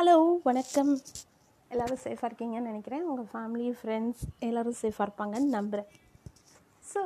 Hello 0.00 0.18
வணக்கம். 0.44 0.90
எல்லோரும் 1.70 1.98
சேஃபாக 2.04 2.28
இருக்கீங்கன்னு 2.28 2.68
நினைக்கிறேன். 2.68 3.02
உங்கள் 3.08 3.26
ஃபேமிலி 3.32 3.66
ஃப்ரெண்ட்ஸ் 3.78 4.22
எல்லோரும் 4.46 4.76
சேஃபாக 4.80 5.06
இருப்பாங்கன்னு 5.06 5.48
நம்புகிறேன் 5.56 5.88
ஸோ 6.90 7.00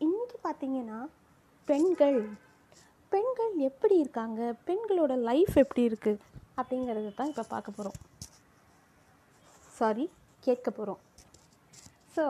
இன்றைக்கி 0.00 0.36
பார்த்தீங்கன்னா 0.46 0.98
பெண்கள் 1.68 2.18
பெண்கள் 3.12 3.54
எப்படி 3.68 3.96
இருக்காங்க? 3.98 4.40
பெண்களோட 4.68 5.14
லைஃப் 5.28 5.54
எப்படி 5.62 5.84
இருக்குது 5.90 6.20
அப்படிங்கிறது 6.60 7.14
தான் 7.20 7.32
இப்போ 7.32 7.44
பார்க்க 7.54 7.76
போகிறோம் 7.78 7.98
சாரி 9.78 10.06
கேட்க 10.42 10.68
போகிறோம் 10.70 11.00
ஸோ 12.16 12.26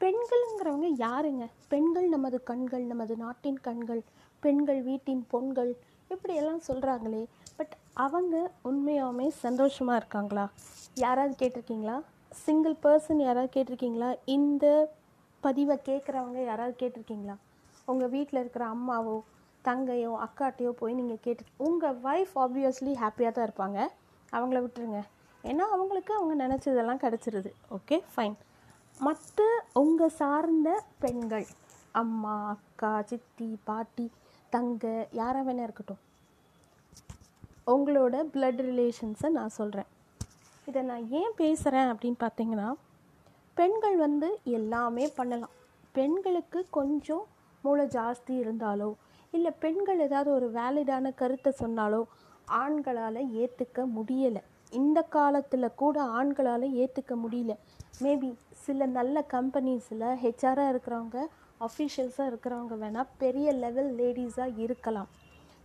பெண்கள்ங்கிறவங்க 0.00 0.90
யாருங்க? 1.06 1.46
பெண்கள் 1.74 2.08
நமது 2.16 2.40
கண்கள் 2.52 2.86
நமது 2.92 3.16
நாட்டின் 3.24 3.60
கண்கள் 3.68 4.04
பெண்கள் 4.42 4.82
வீட்டின் 4.82 5.26
பொண்கள் 5.34 5.74
இப்படியெல்லாம் 6.12 6.62
சொல்கிறாங்களே 6.68 7.22
பட் 7.58 7.74
அவங்க 8.04 8.36
உண்மையாகவே 8.62 9.26
சந்தோஷமாக 9.44 10.00
இருக்காங்களா? 10.00 10.44
யாராவது 11.04 11.34
கேட்டிருக்கீங்களா? 11.40 11.96
சிங்கிள் 12.44 12.76
பர்சன் 12.82 13.20
யாராவது 13.26 13.50
கேட்டிருக்கீங்களா? 13.56 14.10
இந்த 14.36 14.66
பதிவை 15.40 15.76
கேட்குறவங்க 15.88 16.38
யாராவது 16.44 16.74
கேட்டிருக்கீங்களா? 16.80 17.36
உங்கள் 17.84 18.12
வீட்டில் 18.14 18.40
இருக்கிற 18.40 18.64
அம்மாவோ 18.74 19.16
தங்கையோ 19.64 20.12
அக்காட்டையோ 20.26 20.70
போய் 20.80 20.98
நீங்கள் 20.98 21.22
கேட்டு 21.26 21.44
உங்கள் 21.56 21.96
ஒய்ஃப் 22.10 22.34
ஆப்வியஸ்லி 22.44 22.92
ஹாப்பியாக 23.04 23.32
தான் 23.32 23.48
இருப்பாங்க. 23.48 23.78
அவங்கள 24.32 24.58
விட்டுருங்க. 24.64 25.00
ஏன்னா 25.44 25.64
அவங்களுக்கு 25.74 26.12
அவங்க 26.14 26.34
நினச்சதெல்லாம் 26.44 27.02
கிடச்சிருது. 27.04 27.50
ஓகே 27.76 27.98
ஃபைன் 28.14 28.36
மற்ற 29.00 29.42
உங்கள் 29.82 30.16
சார்ந்த 30.20 30.68
பெண்கள் 30.98 31.46
அம்மா 32.00 32.34
அக்கா 32.54 33.02
சித்தி 33.02 33.48
பாட்டி 33.68 34.06
தங்கை 34.54 34.92
யாராக 35.12 35.52
வேணா 35.52 35.66
இருக்கட்டும். 35.68 36.02
உங்களோட 37.74 38.16
பிளட் 38.34 38.60
ரிலேஷன்ஸை 38.68 39.28
நான் 39.38 39.56
சொல்கிறேன் 39.58 39.88
இதை 40.66 40.82
நான் 40.82 41.04
ஏன் 41.20 41.34
பேசுகிறேன் 41.36 41.90
அப்படின்னு 41.92 42.18
பார்த்தீங்கன்னா 42.24 42.68
பெண்கள் 43.54 43.96
வந்து 43.96 44.28
எல்லாமே 44.58 45.04
பண்ணலாம். 45.18 45.54
பெண்களுக்கு 45.92 46.66
கொஞ்சம் 46.70 47.24
மூளை 47.64 47.84
ஜாஸ்தி 47.86 48.34
இருந்தாலோ 48.42 48.90
இல்லை 49.30 49.52
பெண்கள் 49.58 50.00
ஏதாவது 50.00 50.30
ஒரு 50.32 50.46
வேலிடான 50.50 51.14
கருத்தை 51.14 51.52
சொன்னாலோ 51.58 52.00
ஆண்களால் 52.62 53.20
ஏற்றுக்க 53.40 53.78
முடியலை. 53.96 54.42
இந்த 54.80 54.98
காலத்தில் 55.16 55.76
கூட 55.82 55.96
ஆண்களால் 56.18 56.66
ஏற்றுக்க 56.82 57.14
முடியல. 57.24 57.52
மேபி 58.04 58.30
சில 58.64 58.86
நல்ல 58.98 59.24
கம்பெனிஸில் 59.34 60.06
ஹெச்ஆராக 60.22 60.72
இருக்கிறவங்க 60.72 61.18
அஃபீஷியல்ஸாக 61.66 62.30
இருக்கிறவங்க 62.30 62.76
வேணால் 62.82 63.10
பெரிய 63.22 63.52
லெவல் 63.64 63.90
லேடிஸாக 64.00 64.60
இருக்கலாம். 64.64 65.08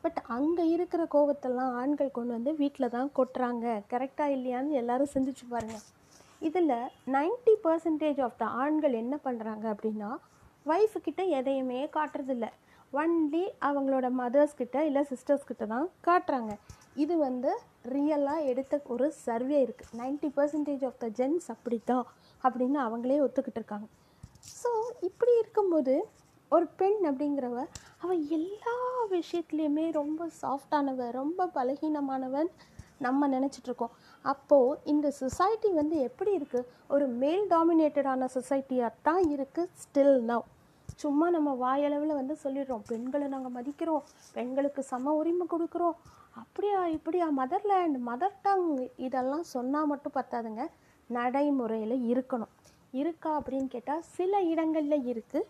பட் 0.03 0.19
அங்கே 0.35 0.63
இருக்கிற 0.75 1.01
கோவத்தெல்லாம் 1.15 1.73
ஆண்கள் 1.81 2.15
கொண்டு 2.17 2.33
வந்து 2.37 2.53
வீட்டில் 2.61 2.93
தான் 2.95 3.11
கொட்டுறாங்க. 3.17 3.65
கரெக்டாக 3.91 4.35
இல்லையான்னு 4.37 4.79
எல்லோரும் 4.81 5.13
சிந்திச்சு 5.15 5.45
பாருங்கள் 5.53 5.85
இதில் 6.47 6.73
நைன்ட்டி 7.15 7.53
பர்சன்டேஜ் 7.65 8.19
ஆஃப் 8.25 8.37
த 8.41 8.45
ஆண்கள் 8.63 8.99
என்ன 9.01 9.15
பண்ணுறாங்க 9.27 9.65
அப்படின்னா 9.73 10.09
ஒய்ஃபுக்கிட்ட 10.71 11.21
எதையுமே 11.39 11.79
காட்டுறதில்ல. 11.95 12.47
ஒன்லி 13.01 13.43
அவங்களோட 13.67 14.07
மதர்ஸ்கிட்ட 14.21 14.77
இல்லை 14.89 15.01
சிஸ்டர்ஸ்கிட்ட 15.11 15.63
தான் 15.73 15.87
காட்டுறாங்க. 16.07 16.51
இது 17.03 17.15
வந்து 17.27 17.51
ரியலாக 17.93 18.47
எடுத்த 18.51 18.81
ஒரு 18.93 19.07
சர்வே 19.25 19.57
இருக்குது 19.65 19.97
ninety 20.01 20.29
percentage 20.37 20.83
of 20.89 20.99
the 21.03 21.07
gents 21.19 21.47
அப்படி 21.53 21.79
தான் 21.91 22.05
அப்படின்னு 22.43 22.79
அவங்களே 22.87 23.17
ஒத்துக்கிட்டு 23.25 23.59
இருக்காங்க. 23.61 23.87
ஸோ 24.43 24.71
இப்படி 25.07 25.33
இருக்கும்போது 25.41 25.95
ஒரு 26.51 26.65
பெண் 26.79 26.99
அப்படிங்கிறவ 27.09 27.57
அவள் 28.03 28.21
எல்லா 28.37 28.75
விஷயத்துலையுமே 29.15 29.85
ரொம்ப 29.99 30.27
சாஃப்டானவ 30.41 31.09
ரொம்ப 31.19 31.47
பலகீனமானவன் 31.57 32.49
நம்ம 33.05 33.27
நினச்சிட்ருக்கோம் 33.27 33.93
அப்போது 34.25 34.79
இந்த 34.93 35.07
சொசைட்டி 35.21 35.69
வந்து 35.79 35.95
எப்படி 36.07 36.31
இருக்குது 36.39 36.67
ஒரு 36.95 37.05
மேல் 37.21 37.45
டாமினேட்டடான 37.53 38.27
சொசைட்டியாக 38.35 38.99
தான் 39.01 39.23
இருக்குது 39.35 39.71
ஸ்டில் 39.83 40.17
நவ் 40.31 40.45
சும்மா 41.01 41.27
நம்ம 41.35 41.51
வாயளவில் 41.63 42.19
வந்து 42.19 42.35
சொல்லிடுறோம் 42.43 42.83
பெண்களை 42.89 43.27
நாங்கள் 43.27 43.55
மதிக்கிறோம் 43.57 44.03
பெண்களுக்கு 44.35 44.81
சம 44.91 45.13
உரிமை 45.19 45.45
கொடுக்குறோம். 45.53 45.97
அப்படியா 46.41 46.79
இப்படியா 46.97 47.27
மதர்லேண்ட் 47.39 47.97
மதர் 48.09 48.37
டங் 48.41 48.67
இதெல்லாம் 49.07 49.45
சொன்னால் 49.53 49.89
மட்டும் 49.91 50.15
பத்தாதுங்க. 50.15 50.63
நடைமுறையில் 51.09 51.95
இருக்கணும். 52.11 52.53
இருக்கா 53.01 53.31
அப்படின்னு 53.39 53.69
கேட்டால் 53.75 54.03
சில 54.17 54.41
இடங்களில் 54.53 55.07
இருக்குது 55.11 55.49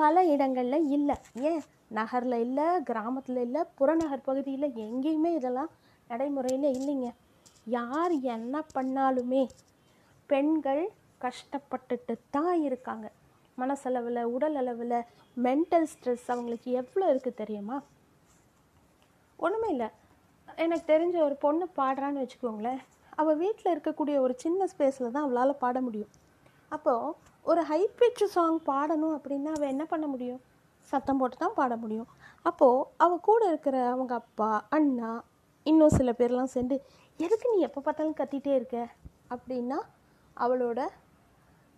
பல 0.00 0.24
இடங்களில் 0.34 0.88
இல்லை. 0.96 1.16
ஏன்? 1.50 1.62
நகரில் 1.98 2.38
இல்லை 2.46 2.66
கிராமத்தில் 2.88 3.40
இல்லை 3.46 3.62
புறநகர் 3.78 4.26
பகுதியில் 4.28 4.76
எங்கேயுமே 4.86 5.30
இதெல்லாம் 5.38 5.70
நடைமுறையில் 6.10 6.68
இல்லைங்க. 6.78 7.08
யார் 7.78 8.14
என்ன 8.36 8.62
பண்ணாலுமே 8.76 9.42
பெண்கள் 10.30 10.84
கஷ்டப்பட்டுட்டு 11.24 12.14
தான் 12.36 12.56
இருக்காங்க. 12.68 13.06
மனசளவில் 13.58 14.22
உடல் 14.34 14.56
அளவில் 14.60 14.96
மென்டல் 15.36 15.88
ஸ்ட்ரெஸ் 15.92 16.30
அவங்களுக்கு 16.34 16.70
எவ்வளோ 16.80 17.04
இருக்குது 17.12 17.40
தெரியுமா? 17.42 17.76
ஒன்றுமே 19.44 19.68
இல்லை. 19.74 19.88
எனக்கு 20.62 20.86
தெரிஞ்ச 20.92 21.16
ஒரு 21.28 21.36
பொண்ணு 21.44 21.64
பாடுறான்னு 21.78 22.22
வச்சுக்கோங்களேன். 22.22 22.80
அவள் 23.20 23.40
வீட்டில் 23.44 23.72
இருக்கக்கூடிய 23.74 24.16
ஒரு 24.20 24.34
சின்ன 24.44 24.66
ஸ்பேஸில் 24.72 25.14
தான் 25.14 25.26
அவளால் 25.26 25.60
பாட 25.62 25.80
முடியும். 25.80 26.12
அப்போது 26.74 27.14
ஒரு 27.50 27.60
ஹை 27.70 27.80
பிச் 27.98 28.24
சாங் 28.34 28.58
பாடணும் 28.70 29.14
அப்படின்னா 29.16 29.50
அவள் 29.56 29.72
என்ன 29.74 29.84
பண்ண 29.92 30.06
முடியும்? 30.12 30.40
சத்தம் 30.92 31.18
போட்டு 31.20 31.36
தான் 31.42 31.56
பாட 31.58 31.72
முடியும். 31.82 32.08
அப்போது 32.48 32.86
அவள் 33.04 33.26
கூட 33.28 33.42
இருக்கிற 33.52 33.76
அவங்க 33.94 34.14
அப்பா 34.22 34.50
அண்ணா 34.76 35.10
இன்னும் 35.66 35.96
சில 35.98 36.10
பேர்லாம் 36.20 36.52
சேர்ந்து 36.54 36.76
எதுக்கு 37.18 37.52
நீ 37.54 37.58
எப்போ 37.68 37.80
பார்த்தாலும் 37.80 38.18
கத்திகிட்டே 38.20 38.52
இருக்க? 38.58 38.78
அப்படின்னா 39.34 39.78
அவளோட 40.36 40.80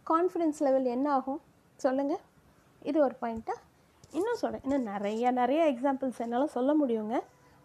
கான்ஃபிடென்ஸ் 0.06 0.60
லெவல் 0.66 0.86
என்ன 0.96 1.06
ஆகும்? 1.18 1.40
சொல்லுங்கள் 1.80 2.22
இது 2.82 2.98
ஒரு 3.06 3.14
பாயிண்ட்டாக 3.22 3.60
இன்னும் 4.18 4.40
சொல்கிறேன் 4.42 4.64
இன்னும் 4.66 4.88
நிறைய 4.92 5.30
நிறைய 5.40 5.60
எக்ஸாம்பிள்ஸ் 5.72 6.20
என்னால் 6.24 6.54
சொல்ல 6.56 6.72
முடியுங்க. 6.80 7.16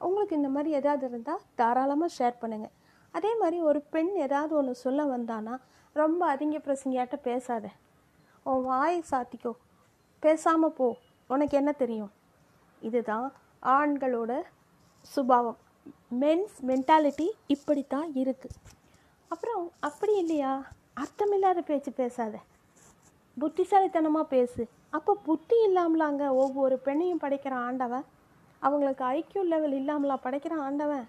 உங்களுக்கு 0.02 0.34
இந்த 0.40 0.50
மாதிரி 0.56 0.70
எதாவது 0.80 1.06
இருந்தால் 1.10 1.42
தாராளமாக 1.60 2.16
ஷேர் 2.18 2.42
பண்ணுங்கள் 2.42 2.74
அதே 3.14 3.32
மாதிரி 3.42 3.58
ஒரு 3.70 3.80
பெண் 3.94 4.12
ஏதாவது 4.26 4.54
ஒன்று 4.60 4.74
சொல்ல 4.86 5.04
வந்தானா 5.16 5.56
ரொம்ப 5.94 6.26
அதிக 6.26 6.58
பிரசங்கியாட்ட 6.58 7.16
பேசாத. 7.16 7.70
உன் 8.44 8.62
வாயை 8.62 9.04
சாத்திக்கோ. 9.12 9.52
பேசாமல் 10.20 10.72
போ. 10.72 10.96
உனக்கு 11.28 11.58
என்ன 11.58 11.72
தெரியும்? 11.72 12.12
இதுதான் 12.82 13.34
ஆண்களோட 13.64 14.42
சுபாவம். 15.02 15.58
மென்ஸ் 16.20 16.56
மென்டாலிட்டி 16.68 17.30
இப்படி 17.48 17.84
தான் 17.84 18.12
இருக்குது 18.14 18.58
அப்புறம் 19.28 19.72
அப்படி 19.80 20.18
இல்லையா? 20.18 20.66
அர்த்தமில்லாத 20.96 21.62
பேச்சு 21.62 21.92
பேசாத. 21.92 22.40
புத்திசாலித்தனமாக 23.40 24.24
பேசு. 24.24 24.68
அப்போ 24.90 25.16
புத்தி 25.16 25.58
இல்லாமலாங்க 25.68 26.30
ஒவ்வொரு 26.30 26.80
பெண்ணையும் 26.86 27.22
படைக்கிற 27.22 27.52
ஆண்டவன். 27.52 28.06
அவங்களுக்கு 28.60 29.06
ஐக்கியூ 29.06 29.44
லெவல் 29.44 29.72
இல்லாமலா 29.72 30.18
படைக்கிற 30.24 30.54
ஆண்டவன். 30.54 31.08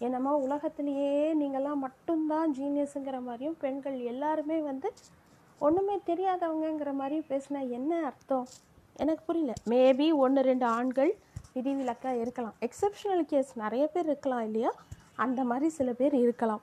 என்னமோ 0.00 0.32
உலகத்திலேயே 0.36 1.34
நீங்களாம் 1.34 1.80
மட்டும்தான் 1.86 2.52
ஜீனியஸுங்கிற 2.52 3.22
மாதிரியும் 3.22 3.56
பெண்கள் 3.60 3.98
எல்லாருமே 4.12 4.58
வந்து 4.58 4.92
ஒன்றுமே 5.58 5.96
தெரியாதவங்கங்கிற 6.06 6.92
மாதிரியும் 6.92 7.24
பேசினா 7.28 7.68
என்ன 7.68 8.04
அர்த்தம்? 8.04 8.46
எனக்கு 8.96 9.24
புரியல. 9.24 9.52
மேபி 9.70 10.06
ஒன்று 10.14 10.42
ரெண்டு 10.42 10.66
ஆண்கள் 10.66 11.16
விதிவிலக்காக 11.52 12.16
இருக்கலாம். 12.16 12.54
எக்ஸப்ஷனல் 12.60 13.24
கேஸ் 13.26 13.50
நிறைய 13.54 13.86
பேர் 13.86 14.04
இருக்கலாம் 14.04 14.44
இல்லையா? 14.44 14.72
அந்த 15.16 15.44
மாதிரி 15.44 15.68
சில 15.68 15.92
பேர் 15.92 16.14
இருக்கலாம். 16.14 16.60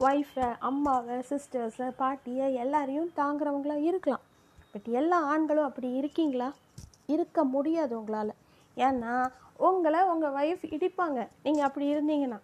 ஒய்ஃபை 0.00 0.54
அம்மாவை 0.58 1.16
சிஸ்டர்ஸை 1.30 1.90
பாட்டியை 1.96 2.54
எல்லாரையும் 2.54 3.10
தாங்குறவங்களாம் 3.16 3.84
இருக்கலாம். 3.90 4.24
பட் 4.72 4.88
எல்லா 5.00 5.18
ஆண்களும் 5.22 5.64
அப்படி 5.64 5.92
இருக்கீங்களா? 5.92 6.52
இருக்க 7.06 7.44
முடியாது 7.44 7.98
உங்களால். 7.98 8.32
ஏன்னா 8.76 9.26
உங்களை 9.56 10.00
உங்கள் 10.02 10.36
ஒய்ஃப் 10.40 10.66
இடிப்பாங்க. 10.66 11.28
நீங்கள் 11.42 11.64
அப்படி 11.64 11.86
இருந்தீங்கன்னா. 11.94 12.38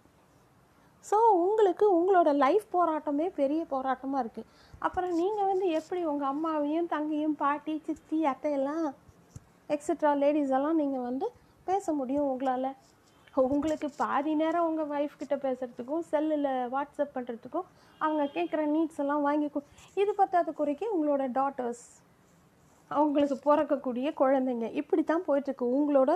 ஸோ 1.09 1.17
உங்களுக்கு 1.45 1.85
உங்களோட 1.97 2.29
லைஃப் 2.43 2.65
போராட்டமே 2.75 3.27
பெரிய 3.39 3.61
போராட்டமாக 3.73 4.23
இருக்குது 4.23 4.49
அப்புறம் 4.79 5.13
நீங்கள் 5.21 5.49
வந்து 5.51 5.67
எப்படி 5.79 6.01
உங்கள் 6.11 6.31
அம்மாவையும் 6.33 6.91
தங்கையும் 6.93 7.35
பாட்டி 7.43 7.75
சித்தி 7.87 8.19
அத்தையெல்லாம் 8.31 8.87
எக்ஸட்ரா 9.69 10.11
லேடிஸ் 10.23 10.53
எல்லாம் 10.57 10.79
நீங்கள் 10.81 11.05
வந்து 11.09 11.27
பேச 11.67 11.93
முடியும் 11.93 12.29
உங்களால்? 12.31 12.69
உங்களுக்கு 13.53 13.87
பாதி 14.01 14.33
நேரம் 14.41 14.67
உங்கள் 14.69 14.91
ஒய்ஃப் 14.93 15.17
கிட்ட 15.21 15.35
பேசுகிறதுக்கும் 15.35 16.03
செல்லில் 16.11 16.51
வாட்ஸ்அப் 16.73 17.15
பண்ணுறதுக்கும் 17.15 17.67
அவங்க 18.01 18.23
கேட்குற 18.35 18.61
நீட்ஸ் 18.73 19.01
எல்லாம் 19.03 19.25
வாங்கி 19.27 19.49
இது 20.01 20.11
பற்றாத 20.19 20.51
குறைக்கு 20.59 20.85
உங்களோட 20.95 21.25
டாட்டர்ஸ் 21.39 21.85
அவங்களுக்கு 22.91 23.37
பிறக்கக்கூடிய 23.45 24.07
குழந்தைங்க. 24.21 24.67
இப்படி 24.81 25.03
தான் 25.03 25.25
போயிட்டுருக்கு 25.27 25.67
உங்களோட 25.77 26.11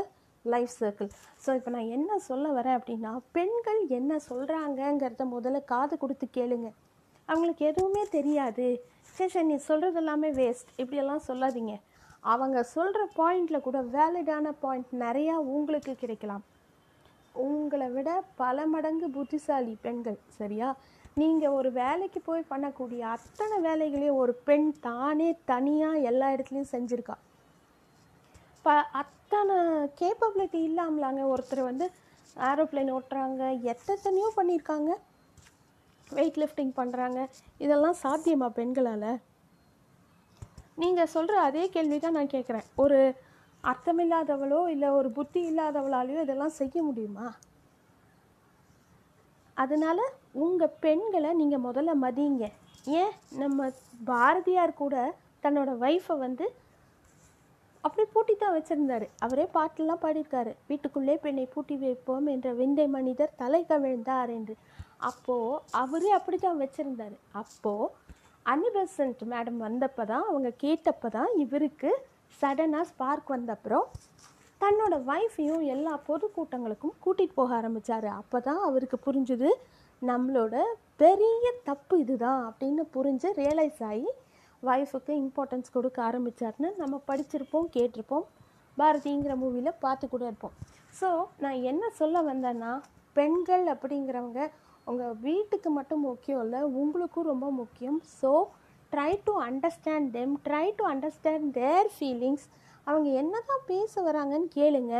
லைஃப் 0.45 0.73
சர்க்கிள் 0.79 1.09
ஸோ 1.45 1.55
இப்போ 1.55 1.71
நான் 1.75 1.91
என்ன 1.97 2.17
சொல்ல 2.27 2.45
வரேன் 2.57 2.77
அப்படின்னா 2.79 3.11
பெண்கள் 3.37 3.81
என்ன 3.99 4.19
சொல்கிறாங்கங்கிறத 4.29 5.25
முதல்ல 5.35 5.59
காது 5.73 5.97
கொடுத்து 5.97 6.27
கேளுங்க. 6.37 6.69
அவங்களுக்கு 7.29 7.63
எதுவுமே 7.71 8.03
தெரியாது. 8.17 8.67
சரி 9.15 9.31
சரி 9.33 9.47
நீ 9.51 9.57
சொல்கிறது 9.69 9.99
எல்லாமே 10.01 10.29
வேஸ்ட் 10.41 10.69
இப்படியெல்லாம் 10.81 11.27
சொல்லாதீங்க. 11.27 11.73
அவங்க 12.33 12.59
சொல்கிற 12.75 13.01
பாயிண்டில் 13.17 13.65
கூட 13.67 13.79
வேலிடான 13.95 14.53
பாயிண்ட் 14.63 14.93
நிறையா 15.05 15.35
உங்களுக்கு 15.55 15.93
கிடைக்கலாம். 16.03 16.43
உங்களை 17.47 17.87
விட 17.95 18.09
பல 18.35 18.65
மடங்கு 18.65 19.07
புத்திசாலி 19.09 19.73
பெண்கள் 19.85 20.17
சரியா? 20.39 20.69
நீங்கள் 21.21 21.55
ஒரு 21.59 21.69
வேலைக்கு 21.71 22.19
போய் 22.21 22.49
பண்ணக்கூடிய 22.49 23.01
அத்தனை 23.15 23.57
வேலைகளையும் 23.67 24.19
ஒரு 24.23 24.33
பெண் 24.47 24.67
தானே 24.87 25.29
தனியாக 25.51 26.05
எல்லா 26.09 26.27
இடத்துலையும் 26.35 26.73
செஞ்சுருக்கா. 26.75 27.15
ப 28.65 28.69
அத்தனை 28.91 29.57
கேப்பபிலிட்டி 30.01 30.59
இல்லாமலாங்க 30.69 31.21
ஒருத்தர் 31.33 31.61
வந்து 31.61 31.85
ஏரோப்ளேன் 32.37 32.93
ஓட்டுறாங்க 32.95 33.43
எத்தனையோ 33.73 34.29
பண்ணியிருக்காங்க 34.35 34.91
வெயிட் 36.07 36.37
லிஃப்டிங் 36.37 36.73
பண்ணுறாங்க 36.77 37.19
இதெல்லாம் 37.57 37.97
சாத்தியமா 38.03 38.47
பெண்களால்? 38.59 39.09
நீங்கள் 40.77 41.11
சொல்கிற 41.15 41.35
அதே 41.41 41.67
கேள்வி 41.67 41.99
தான் 41.99 42.17
நான் 42.17 42.33
கேட்குறேன் 42.35 42.67
ஒரு 42.75 42.99
அர்த்தமில்லாதவளோ 43.63 44.67
இல்லை 44.67 44.89
ஒரு 44.89 45.09
புத்தி 45.11 45.39
இல்லாதவளாலேயோ 45.51 46.21
இதெல்லாம் 46.23 46.57
செய்ய 46.59 46.83
முடியுமா? 46.83 47.27
அதனால் 49.57 50.03
உங்கள் 50.45 50.75
பெண்களை 50.79 51.31
நீங்கள் 51.33 51.65
முதல்ல 51.67 51.93
மதிங்க 52.05 52.45
ஏன்? 53.01 53.13
நம்ம 53.43 53.69
பாரதியார் 54.05 54.79
கூட 54.83 54.95
தன்னோட 55.43 55.71
ஒய்ஃபை 55.85 56.17
வந்து 56.17 56.45
அப்படி 57.83 58.03
பூட்டி 58.13 58.33
தான் 58.35 58.55
வச்சுருந்தாரு. 58.55 59.07
அவரே 59.25 59.45
பாட்டெல்லாம் 59.57 60.03
பாடியிருக்காரு. 60.03 60.51
வீட்டுக்குள்ளே 60.69 61.15
பெண்ணை 61.25 61.45
பூட்டி 61.53 61.75
வைப்போம் 61.83 62.27
என்ற 62.33 62.49
விந்தை 62.59 62.85
மனிதர் 62.97 63.37
தலை 63.41 63.61
கவிழ்ந்தார் 63.71 64.31
என்று. 64.37 64.55
அப்போது 65.09 65.59
அவரே 65.81 66.09
அப்படி 66.17 66.37
தான் 66.37 66.61
வச்சுருந்தாரு 66.63 67.17
அப்போது 67.41 67.91
அனிபெசன்ட் 68.45 69.21
மேடம் 69.31 69.59
வந்தப்போ 69.65 70.03
தான் 70.11 70.25
அவங்க 70.29 70.49
கேட்டப்போ 70.63 71.09
தான் 71.09 71.31
இவருக்கு 71.43 71.89
சடனாக 72.41 72.85
ஸ்பார்க் 72.91 73.29
வந்தப்புறம் 73.35 73.85
தன்னோட 74.61 74.95
ஒய்ஃபையும் 75.09 75.63
எல்லா 75.73 75.93
பொதுக்கூட்டங்களுக்கும் 76.07 76.95
கூட்டிகிட்டு 76.99 77.35
போக 77.35 77.53
ஆரம்பித்தார் 77.55 78.07
அப்போ 78.19 78.39
தான் 78.39 78.61
அவருக்கு 78.61 78.97
புரிஞ்சுது 79.05 79.49
நம்மளோட 80.01 80.55
பெரிய 80.95 81.45
தப்பு 81.63 81.95
இதுதான் 81.99 82.41
அப்படின்னு 82.49 82.83
புரிஞ்சு 82.95 83.29
ரியலைஸ் 83.39 83.81
ஆகி 83.89 84.09
ஒய்ஃபுக்கு 84.63 85.13
இம்பார்ட்டன்ஸ் 85.23 85.73
கொடுக்க 85.75 85.97
ஆரம்பித்தார்னு 86.09 86.69
நம்ம 86.81 86.95
படிச்சிருப்போம் 87.09 87.67
கேட்டிருப்போம். 87.75 88.25
பாரதிங்கிற 88.77 89.33
மூவியில் 89.41 89.79
பார்த்து 89.83 90.05
கூட 90.13 90.23
இருப்போம். 90.29 90.55
ஸோ 90.99 91.09
நான் 91.43 91.59
என்ன 91.71 91.89
சொல்ல 91.99 92.21
வந்தேன்னா 92.29 92.71
பெண்கள் 93.17 93.65
அப்படிங்கிறவங்க 93.73 94.41
உங்கள் 94.87 95.17
வீட்டுக்கு 95.27 95.69
மட்டும் 95.77 96.05
முக்கியம் 96.09 96.41
இல்லை 96.45 96.61
உங்களுக்கும் 96.81 97.29
ரொம்ப 97.31 97.47
முக்கியம். 97.61 97.99
So 98.21 98.31
try 98.93 99.11
to 99.27 99.33
understand 99.47 100.07
them 100.17 100.35
try 100.47 100.65
to 100.77 100.85
understand 100.91 101.47
their 101.57 101.89
feelings 101.95 102.47
அவங்க 102.89 103.09
என்ன 103.21 103.41
தான் 103.49 103.65
பேச 103.71 104.01
வராங்கன்னு 104.05 104.47
கேளுங்க. 104.59 104.93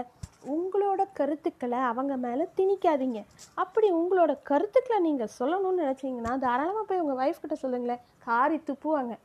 உங்களோட 0.55 1.01
கருத்துக்களை 1.19 1.79
அவங்க 1.91 2.13
மேலே 2.25 2.43
திணிக்காதீங்க. 2.57 3.21
அப்படி 3.63 3.87
உங்களோட 3.99 4.33
கருத்துக்களை 4.49 4.99
நீங்கள் 5.07 5.33
சொல்லணும்னு 5.39 5.83
நினச்சிங்கன்னா 5.83 6.33
தாராளமாக 6.45 6.85
போய் 6.89 7.01
உங்கள் 7.03 7.19
ஒய்ஃப் 7.23 7.41
கிட்ட 7.43 7.55
சொல்லுங்களேன். 7.63 8.03
காரி 8.27 8.59
துப்புவாங்க. 8.69 9.15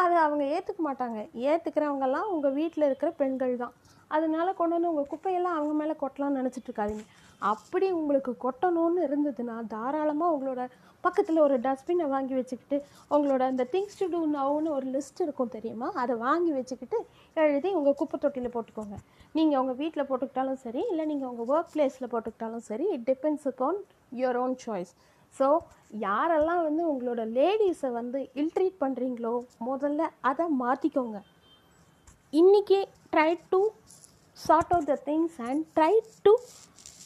அதை 0.00 0.16
அவங்க 0.26 0.44
ஏற்றுக்க 0.54 0.80
மாட்டாங்க. 0.86 1.18
ஏற்றுக்கிறவங்கெல்லாம் 1.48 2.30
உங்கள் 2.34 2.56
வீட்டில் 2.60 2.88
இருக்கிற 2.88 3.10
பெண்கள் 3.20 3.54
தான் 3.64 3.74
அதனால 4.14 4.48
கொண்டு 4.58 4.74
வந்து 4.76 4.90
உங்கள் 4.92 5.10
குப்பையெல்லாம் 5.12 5.56
அவங்க 5.58 5.74
மேலே 5.80 5.94
கொட்டலாம்னு 6.00 6.40
நினச்சிட்ருக்காதீங்க 6.40 7.04
அப்படி 7.52 7.86
உங்களுக்கு 8.00 8.32
கொட்டணும்னு 8.44 9.00
இருந்ததுன்னா 9.06 9.56
தாராளமாக 9.72 10.34
உங்களோட 10.34 10.62
பக்கத்தில் 11.04 11.40
ஒரு 11.46 11.56
டஸ்ட்பினை 11.64 12.04
வாங்கி 12.12 12.34
வச்சுக்கிட்டு 12.38 12.76
உங்களோட 13.14 13.42
அந்த 13.52 13.64
திங்ஸ் 13.72 13.98
டு 14.00 14.06
டூ 14.12 14.20
நவுன்னு 14.36 14.70
ஒரு 14.76 14.86
லிஸ்ட் 14.94 15.20
இருக்கும் 15.24 15.52
தெரியுமா? 15.56 15.88
அதை 16.02 16.14
வாங்கி 16.26 16.52
வச்சுக்கிட்டு 16.58 16.98
எழுதி 17.36 17.70
உங்கள் 17.78 17.98
குப்பை 18.00 18.18
தொட்டியில் 18.22 18.54
போட்டுக்கோங்க. 18.54 18.98
நீங்கள் 19.38 19.60
உங்கள் 19.62 19.78
வீட்டில் 19.82 20.08
போட்டுக்கிட்டாலும் 20.10 20.60
சரி 20.66 20.82
இல்லை 20.92 21.06
நீங்கள் 21.12 21.30
உங்கள் 21.32 21.50
ஒர்க் 21.54 21.72
பிளேஸில் 21.74 22.10
போட்டுக்கிட்டாலும் 22.14 22.64
சரி 22.70 22.86
it 22.96 23.06
depends 23.10 23.48
upon 23.52 23.80
your 24.20 24.38
own 24.44 24.56
choice 24.64 24.94
so 25.38 25.46
யாரெல்லாம் 26.04 26.62
வந்து 26.66 26.82
உங்களோட 26.92 27.22
லேடிஸை 27.38 27.90
வந்து 28.00 28.18
இல்ட்ரீட் 28.42 28.82
பண்ணுறீங்களோ 28.82 29.34
முதல்ல 29.68 30.08
அதை 30.30 30.46
மாற்றிக்கோங்க 30.62 31.18
இன்றைக்கி 32.32 32.78
try 33.14 33.30
to 33.52 33.60
sort 34.36 34.72
out 34.74 34.90
the 34.92 34.96
things 35.08 35.36
and 35.48 35.62
try 35.76 35.92
to 36.26 36.32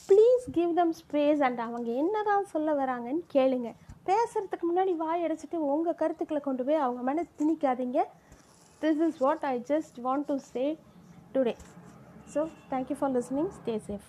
please 0.08 0.44
give 0.56 0.70
them 0.78 0.94
space 1.00 1.42
and 1.46 1.60
அவங்க 1.66 1.88
என்ன 2.02 2.22
தான் 2.28 2.46
சொல்ல 2.52 2.74
வராங்கன்னு 2.82 3.24
கேளுங்க. 3.34 3.70
பேசுகிறதுக்கு 4.08 4.66
முன்னாடி 4.68 4.92
வாய் 5.02 5.24
அடைச்சிட்டு 5.24 5.58
உங்கள் 5.72 5.98
கருத்துக்களை 6.02 6.40
கொண்டு 6.46 6.62
போய் 6.68 6.84
அவங்க 6.84 7.02
மேலே 7.08 7.24
திணிக்காதீங்க. 7.40 7.98
This 8.82 9.02
is 9.06 9.18
what 9.24 9.44
I 9.52 9.56
just 9.72 9.98
want 10.06 10.26
to 10.30 10.36
say 10.52 10.64
today 11.34 11.54
so 12.34 12.42
thank you 12.72 12.96
for 13.00 13.12
listening 13.16 13.52
stay 13.58 13.74
safe 13.88 14.08